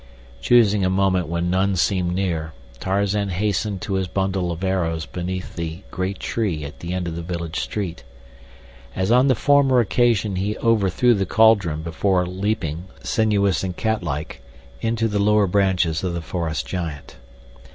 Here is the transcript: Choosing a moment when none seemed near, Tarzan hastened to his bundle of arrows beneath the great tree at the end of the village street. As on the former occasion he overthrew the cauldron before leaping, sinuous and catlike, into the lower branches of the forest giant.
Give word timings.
Choosing 0.41 0.83
a 0.83 0.89
moment 0.89 1.27
when 1.27 1.51
none 1.51 1.75
seemed 1.75 2.15
near, 2.15 2.53
Tarzan 2.79 3.29
hastened 3.29 3.81
to 3.83 3.93
his 3.93 4.07
bundle 4.07 4.51
of 4.51 4.63
arrows 4.63 5.05
beneath 5.05 5.55
the 5.55 5.83
great 5.91 6.19
tree 6.19 6.63
at 6.65 6.79
the 6.79 6.91
end 6.91 7.07
of 7.07 7.15
the 7.15 7.21
village 7.21 7.59
street. 7.59 8.03
As 8.95 9.11
on 9.11 9.27
the 9.27 9.35
former 9.35 9.79
occasion 9.79 10.37
he 10.37 10.57
overthrew 10.57 11.13
the 11.13 11.27
cauldron 11.27 11.83
before 11.83 12.25
leaping, 12.25 12.85
sinuous 13.03 13.63
and 13.63 13.77
catlike, 13.77 14.41
into 14.81 15.07
the 15.07 15.19
lower 15.19 15.45
branches 15.45 16.03
of 16.03 16.15
the 16.15 16.21
forest 16.21 16.65
giant. 16.65 17.17